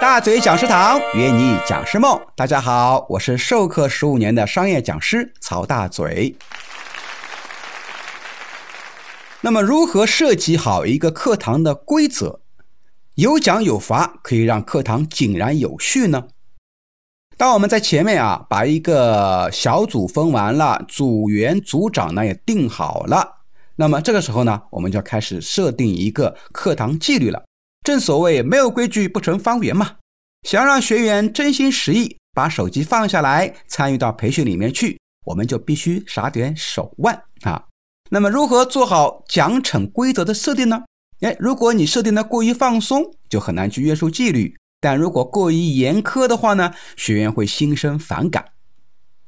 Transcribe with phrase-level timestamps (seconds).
[0.00, 6.36] 大嘴讲师堂约你讲师梦，大家好，我是授课十五年的商业讲师曹大嘴。
[9.40, 12.38] 那么，如何设计好一个课堂的规则，
[13.16, 16.28] 有奖有罚，可以让课堂井然有序呢？
[17.36, 23.38] 当我们在前面啊，把一个小组分完了，组员、组长呢也定好了，
[23.74, 27.42] 那么这个时候呢，我们就要开始设定一个课堂纪律了。
[27.88, 29.96] 正所谓没有规矩不成方圆嘛。
[30.42, 37.64] 想让学员真心实意把手机放下来，参与到培训里面去，我们就必须耍点手腕啊。
[38.10, 40.84] 那么如何做好奖惩规则的设定呢？
[41.20, 44.52] 哎，如果你设定的过于放松，就很难去约束纪律；
[44.82, 48.44] 但如果过于严苛的话呢，学员会心生反感。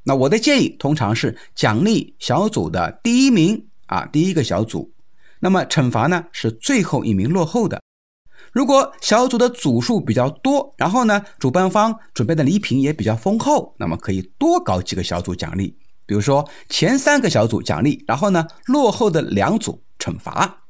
[0.03, 4.93] 那我的建议通常是奖励小组的第一名啊，第一个小组。
[5.39, 7.81] 那么惩罚呢是最后一名落后的。
[8.53, 15.77] 如果小组的组数比较多，然后呢，主办方准备的礼品也比较丰厚，那么可以多搞几个小组奖励。
[16.05, 20.65] 比如说前三个小组奖励，然后呢，落后的两组惩罚。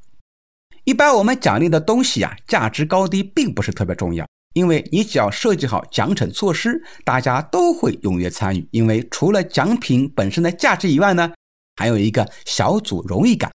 [0.84, 8.68] 一般我们奖励的东西啊，价值高低并不是特别重要，因为你只要设计好奖惩措施，大家都会踊跃参与。
[8.72, 11.32] 因为除了奖品本身的价值以外呢，
[11.76, 13.50] 还有一个小组荣誉感。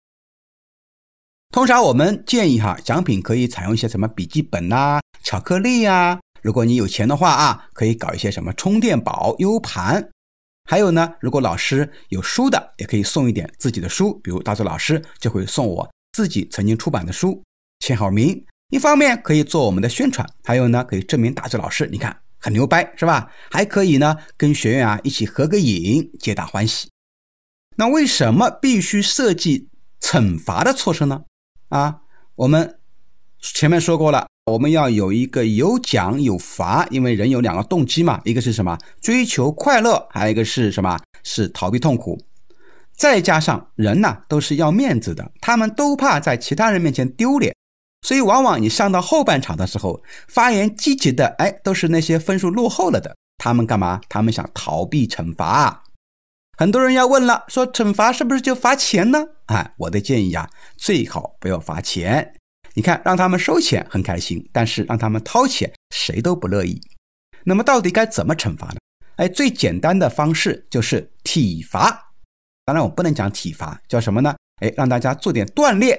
[1.54, 6.20] 通常我们建议哈，奖品可以采用一些什么笔记本呐、巧克力呀。
[6.42, 10.09] 如果你有钱的话啊，可以搞一些什么充电宝、U 盘。
[10.68, 17.40] 还有呢，如果老师有书的，也可以送一点自己的书，比如大嘴老师就会送我自己曾经出版的书，
[17.81, 18.44] 签好名。
[18.72, 23.31] 一方面可以做我们的宣传，还有呢可以证明大嘴老师你看很牛掰，是吧？
[23.52, 26.90] 还可以呢跟学员啊一起合个影，皆大欢喜。
[27.76, 29.70] 那为什么必须设计
[30.02, 31.22] 惩罚的措施呢？
[31.73, 32.02] 啊，
[32.35, 32.77] 我们
[33.41, 38.77] 前面说过了，我们要有一个有奖有罚，因为人有两个动机嘛，一个是什么？
[39.02, 40.99] 追求快乐，还有一个是什么？
[41.23, 42.21] 是逃避痛苦。
[42.95, 47.56] 再加上人呐，都是要面子的，他们都怕在其他人面前丢脸，
[48.03, 53.16] 所以往往你上到后半场的时候，发言积极的，哎，都是那些分数落后了的。
[53.39, 54.00] 他们干嘛？
[54.07, 55.83] 他们想逃避惩罚。
[56.56, 59.25] 很多人要问了，说惩罚是不是就罚钱呢？
[59.47, 60.47] 哎，我的建议啊，
[60.78, 62.36] 最好不要罚钱。
[62.75, 66.80] 你看，让他们收钱很开心，但是让他们掏钱，谁都不乐意。
[67.44, 68.75] 那么到底该怎么惩罚呢？
[69.16, 72.13] 哎，最简单的方式就是体罚。
[72.66, 74.36] 当然，我不能讲体罚，叫什么呢？
[74.62, 75.97] 哎，让大家做点锻炼。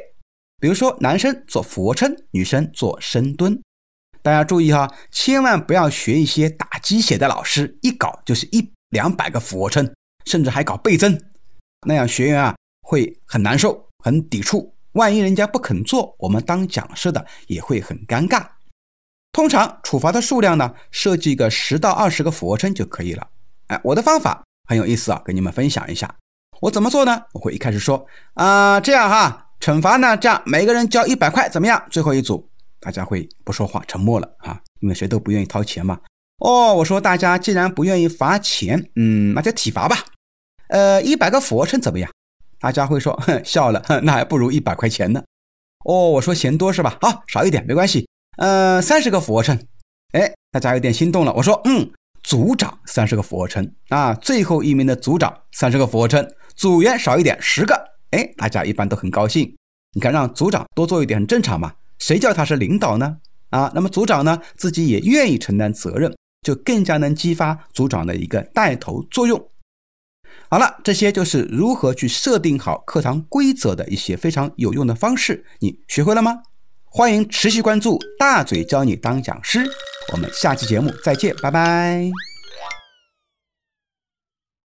[0.60, 3.60] 比如说，男生做俯卧撑，女生做深蹲。
[4.22, 9.93] 大家注意哈，千万不要学一些打鸡血的老师，一搞就是一两百个俯卧撑。
[10.24, 11.20] 甚至还搞倍增，
[11.86, 14.72] 那样学员啊会很难受、很抵触。
[14.92, 18.46] 万一人家不肯做，我们当讲师的也会很尴尬。
[19.32, 23.26] 通常处罚的数量呢，设计个十到二十个俯卧撑就可以了。
[23.66, 26.14] 哎，我的方法很有意思啊，跟你们分享一下。
[26.60, 27.20] 我怎么做呢？
[27.32, 31.84] 我会一开始说啊，这样哈，惩罚呢，这样每个人交一百块，怎么样？
[31.90, 32.48] 最后一组
[32.78, 35.98] 大家会不说话，沉默了啊，因为谁都不愿意掏钱嘛。
[36.38, 39.98] 哦，我说大家既然不愿意罚钱，嗯，那就体罚吧。
[40.69, 42.10] 呃，一百个俯卧撑怎么样？
[42.58, 45.22] 大家会说，哼，笑了，哼，那还不如一百块钱呢。
[45.84, 46.97] 哦，我说嫌多是吧？
[47.02, 48.08] 好，少一点没关系。
[48.38, 49.58] 呃，三十个俯卧撑，
[50.12, 51.32] 哎，大家有点心动了。
[51.34, 51.91] 我说，嗯，
[52.22, 56.26] 组长三十个俯卧撑啊，最后一名的组长三十个俯卧撑，
[56.56, 57.75] 组员少一点十个，
[58.12, 59.54] 哎，大家一般都很高兴。
[59.92, 63.19] 你看，让组长多做一点很正常嘛，谁叫他是领导呢？
[63.50, 69.38] 啊，那么组长呢，自己也愿意承担责任，就更加能激发组长的一个带头作用。
[70.54, 76.42] 好了，这些就是如何去设定好课堂规则的一些非常有用的方式，你学会了吗？
[76.84, 79.69] 欢迎持续关注大嘴教你当讲师，
[80.12, 82.09] 我们下期节目再见，拜拜。